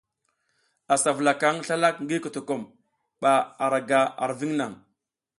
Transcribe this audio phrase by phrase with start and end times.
[0.93, 2.61] A sa vula kan slalak ngii kotokom
[3.21, 4.73] ba ara ga ar viŋ naŋ.